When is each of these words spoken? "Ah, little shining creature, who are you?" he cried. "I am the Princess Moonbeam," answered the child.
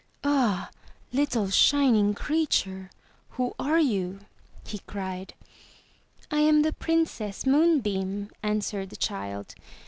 "Ah, 0.23 0.71
little 1.13 1.51
shining 1.51 2.15
creature, 2.15 2.89
who 3.37 3.53
are 3.59 3.77
you?" 3.79 4.21
he 4.65 4.79
cried. 4.87 5.35
"I 6.31 6.39
am 6.39 6.63
the 6.63 6.73
Princess 6.73 7.45
Moonbeam," 7.45 8.31
answered 8.41 8.89
the 8.89 8.95
child. 8.95 9.53